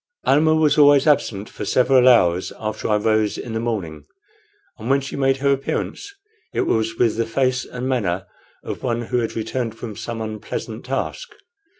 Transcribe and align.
Almah 0.25 0.55
was 0.55 0.79
always 0.79 1.05
absent 1.05 1.47
for 1.47 1.63
several 1.63 2.07
hours 2.09 2.51
after 2.59 2.87
I 2.89 2.95
rose 2.97 3.37
in 3.37 3.53
the 3.53 3.59
morning, 3.59 4.07
and 4.79 4.89
when 4.89 4.99
she 4.99 5.15
made 5.15 5.37
her 5.37 5.51
appearance 5.51 6.11
it 6.55 6.61
was 6.61 6.95
with 6.97 7.17
the 7.17 7.25
face 7.27 7.65
and 7.65 7.87
manner 7.87 8.25
of 8.63 8.81
one 8.81 9.01
who 9.03 9.19
had 9.19 9.35
returned 9.35 9.77
from 9.77 9.95
some 9.95 10.19
unpleasant 10.19 10.85
task. 10.85 11.29